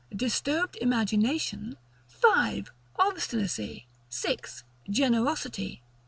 Disturbed 0.15 0.77
Imagination. 0.77 1.77
5, 2.07 2.71
Obstinacy. 2.95 3.85
6. 4.09 4.63
Generosity. 4.89 5.83